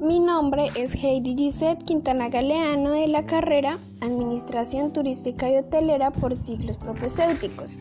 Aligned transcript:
Mi 0.00 0.20
nombre 0.20 0.68
es 0.74 0.94
Heidi 0.94 1.36
Gisette 1.36 1.84
Quintana 1.84 2.28
Galeano 2.30 2.92
de 2.92 3.08
la 3.08 3.26
carrera 3.26 3.78
Administración 4.00 4.92
Turística 4.92 5.50
y 5.50 5.58
Hotelera 5.58 6.10
por 6.10 6.34
Ciclos 6.34 6.78
Propedéuticos. 6.78 7.76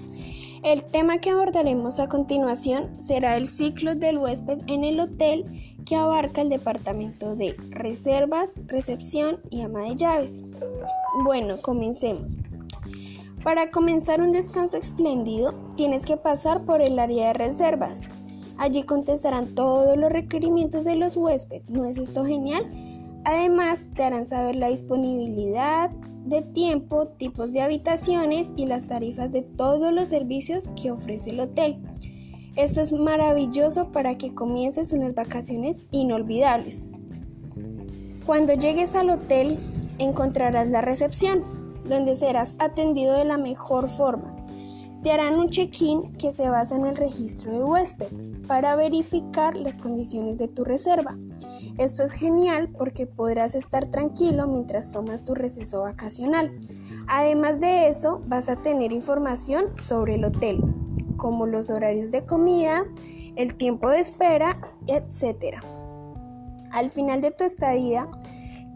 El 0.64 0.84
tema 0.84 1.20
que 1.20 1.30
abordaremos 1.30 2.00
a 2.00 2.10
continuación 2.10 3.00
será 3.00 3.38
el 3.38 3.48
ciclo 3.48 3.96
del 3.96 4.18
huésped 4.18 4.60
en 4.68 4.84
el 4.84 5.00
hotel 5.00 5.46
que 5.86 5.96
abarca 5.96 6.42
el 6.42 6.50
departamento 6.50 7.36
de 7.36 7.56
reservas, 7.70 8.54
recepción 8.66 9.40
y 9.50 9.62
ama 9.62 9.84
de 9.84 9.96
llaves. 9.96 10.44
Bueno, 11.24 11.62
comencemos. 11.62 12.32
Para 13.44 13.72
comenzar 13.72 14.22
un 14.22 14.32
descanso 14.32 14.76
espléndido, 14.76 15.54
tienes 15.78 16.04
que 16.06 16.18
pasar 16.18 16.66
por 16.66 16.82
el 16.82 17.00
área 17.00 17.28
de 17.28 17.34
reservas 17.34 18.02
Allí 18.58 18.84
contestarán 18.84 19.54
todos 19.54 19.98
los 19.98 20.12
requerimientos 20.12 20.84
de 20.84 20.96
los 20.96 21.16
huéspedes. 21.16 21.70
¿No 21.70 21.86
es 21.86 21.98
esto 21.98 22.26
genial? 22.26 22.66
Además, 23.24 23.90
te 23.96 24.04
harán 24.04 24.26
saber 24.26 24.56
la 24.56 24.70
disponibilidad 24.70 25.92
de 26.26 26.42
tiempo, 26.42 27.08
tipos 27.08 27.54
de 27.54 27.62
habitaciones 27.62 28.52
y 28.56 28.66
las 28.66 28.88
tarifas 28.88 29.32
de 29.32 29.44
todos 29.44 29.94
los 29.94 30.10
servicios 30.10 30.72
que 30.82 30.92
ofrece 30.92 31.30
el 31.30 31.40
hotel. 31.40 31.78
Esto 32.56 32.82
es 32.82 32.92
maravilloso 32.92 33.92
para 33.92 34.18
que 34.18 34.34
comiences 34.34 34.92
unas 34.92 35.14
vacaciones 35.14 35.84
inolvidables. 35.92 36.88
Cuando 38.26 38.54
llegues 38.54 38.96
al 38.96 39.10
hotel, 39.10 39.58
encontrarás 40.00 40.68
la 40.70 40.82
recepción, 40.82 41.44
donde 41.88 42.16
serás 42.16 42.56
atendido 42.60 43.14
de 43.14 43.26
la 43.26 43.38
mejor 43.38 43.88
forma. 43.88 44.36
Te 45.04 45.12
harán 45.12 45.36
un 45.36 45.50
check-in 45.50 46.14
que 46.14 46.32
se 46.32 46.50
basa 46.50 46.76
en 46.76 46.86
el 46.86 46.96
registro 46.96 47.52
del 47.52 47.64
huésped 47.64 48.08
para 48.48 48.76
verificar 48.76 49.56
las 49.56 49.78
condiciones 49.78 50.38
de 50.38 50.48
tu 50.48 50.64
reserva. 50.64 51.18
Esto 51.78 52.04
es 52.04 52.12
genial 52.12 52.70
porque 52.78 53.06
podrás 53.06 53.54
estar 53.54 53.86
tranquilo 53.92 54.48
mientras 54.48 54.92
tomas 54.92 55.26
tu 55.26 55.36
receso 55.36 55.82
vacacional. 55.82 56.58
Además 57.08 57.60
de 57.60 57.88
eso, 57.88 58.22
vas 58.26 58.50
a 58.50 58.56
tener 58.56 58.92
información 58.92 59.80
sobre 59.80 60.16
el 60.16 60.26
hotel, 60.26 60.60
como 61.18 61.46
los 61.46 61.70
horarios 61.70 62.10
de 62.10 62.26
comida, 62.26 62.84
el 63.36 63.56
tiempo 63.56 63.90
de 63.90 64.00
espera, 64.00 64.60
etc. 64.88 65.58
Al 66.72 66.90
final 66.90 67.22
de 67.22 67.32
tu 67.32 67.44
estadía, 67.44 68.10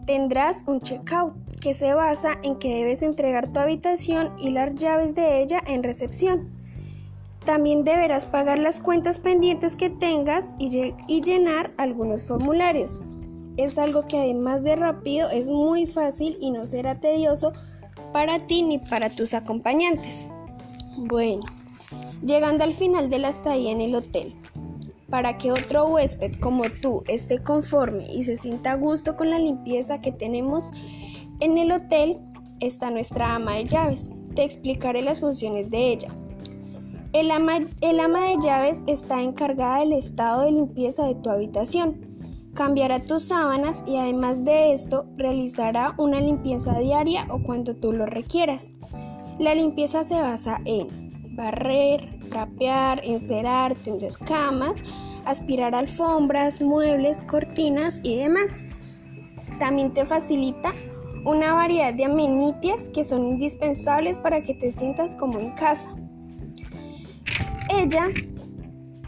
tendrás 0.06 0.62
un 0.66 0.80
checkout 0.80 1.34
que 1.60 1.74
se 1.74 1.94
basa 1.94 2.38
en 2.42 2.58
que 2.58 2.74
debes 2.74 3.02
entregar 3.02 3.52
tu 3.52 3.60
habitación 3.60 4.32
y 4.38 4.50
las 4.50 4.74
llaves 4.74 5.14
de 5.14 5.40
ella 5.42 5.62
en 5.66 5.82
recepción. 5.82 6.50
También 7.44 7.84
deberás 7.84 8.26
pagar 8.26 8.58
las 8.58 8.80
cuentas 8.80 9.18
pendientes 9.18 9.74
que 9.74 9.90
tengas 9.90 10.54
y, 10.58 10.70
llenar 11.20 11.72
algunos 11.76 12.24
formularios. 12.24 13.00
Es 13.56 13.78
algo 13.78 14.06
que 14.06 14.18
además 14.18 14.62
de 14.62 14.76
rápido 14.76 15.28
es 15.30 15.48
muy 15.48 15.86
fácil 15.86 16.36
y 16.40 16.50
no 16.50 16.66
será 16.66 17.00
tedioso 17.00 17.52
para 18.12 18.46
ti 18.46 18.62
ni 18.62 18.78
para 18.78 19.10
tus 19.10 19.34
acompañantes. 19.34 20.26
Bueno, 20.96 21.42
llegando 22.24 22.64
al 22.64 22.72
final 22.72 23.10
de 23.10 23.18
la 23.18 23.28
estadía 23.28 23.72
en 23.72 23.80
el 23.80 23.94
hotel, 23.94 24.34
para 25.12 25.36
que 25.36 25.52
otro 25.52 25.88
huésped 25.88 26.32
como 26.40 26.64
tú 26.80 27.02
esté 27.06 27.42
conforme 27.42 28.10
y 28.10 28.24
se 28.24 28.38
sienta 28.38 28.72
a 28.72 28.76
gusto 28.76 29.14
con 29.14 29.28
la 29.28 29.38
limpieza 29.38 30.00
que 30.00 30.10
tenemos 30.10 30.70
en 31.40 31.58
el 31.58 31.70
hotel 31.70 32.18
está 32.60 32.90
nuestra 32.90 33.34
ama 33.34 33.56
de 33.56 33.66
llaves. 33.66 34.08
Te 34.34 34.42
explicaré 34.42 35.02
las 35.02 35.20
funciones 35.20 35.68
de 35.68 35.92
ella. 35.92 36.16
El 37.12 37.30
ama, 37.30 37.58
de 37.60 38.36
llaves 38.42 38.82
está 38.86 39.20
encargada 39.20 39.80
del 39.80 39.92
estado 39.92 40.44
de 40.44 40.52
limpieza 40.52 41.04
de 41.04 41.16
tu 41.16 41.28
habitación. 41.28 42.00
Cambiará 42.54 43.02
tus 43.02 43.24
sábanas 43.24 43.84
y 43.86 43.98
además 43.98 44.42
de 44.46 44.72
esto 44.72 45.04
realizará 45.18 45.94
una 45.98 46.22
limpieza 46.22 46.78
diaria 46.78 47.26
o 47.28 47.42
cuando 47.42 47.76
tú 47.76 47.92
lo 47.92 48.06
requieras. 48.06 48.70
La 49.38 49.54
limpieza 49.54 50.04
se 50.04 50.18
basa 50.18 50.62
en 50.64 51.01
barrer, 51.32 52.08
trapear, 52.28 53.00
encerar, 53.04 53.74
tender 53.74 54.12
camas, 54.26 54.76
aspirar 55.24 55.74
alfombras, 55.74 56.60
muebles, 56.60 57.22
cortinas 57.22 58.00
y 58.02 58.16
demás. 58.16 58.50
También 59.58 59.92
te 59.92 60.04
facilita 60.04 60.72
una 61.24 61.54
variedad 61.54 61.94
de 61.94 62.04
amenitias 62.04 62.88
que 62.88 63.04
son 63.04 63.26
indispensables 63.26 64.18
para 64.18 64.42
que 64.42 64.54
te 64.54 64.72
sientas 64.72 65.14
como 65.16 65.38
en 65.38 65.52
casa. 65.52 65.94
Ella 67.70 68.08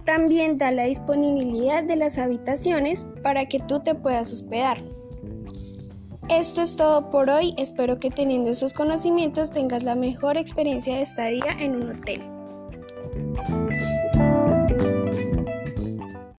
también 0.05 0.59
da 0.59 0.71
la 0.71 0.85
disponibilidad 0.85 1.83
de 1.83 1.97
las 1.97 2.19
habitaciones 2.19 3.07
para 3.23 3.47
que 3.47 3.59
tú 3.59 3.81
te 3.81 3.95
puedas 3.95 4.33
hospedar. 4.33 4.79
Esto 6.31 6.63
es 6.63 6.77
todo 6.77 7.11
por 7.11 7.29
hoy. 7.29 7.55
Espero 7.59 7.99
que 7.99 8.11
teniendo 8.11 8.51
estos 8.51 8.73
conocimientos 8.73 9.51
tengas 9.51 9.83
la 9.83 9.95
mejor 9.95 10.37
experiencia 10.37 10.97
de 10.97 11.03
estadía 11.03 11.53
en 11.61 11.77
un 11.77 11.91
hotel. 11.91 12.23